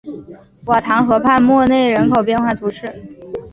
[0.65, 2.91] 瓦唐河畔默内人口变化图示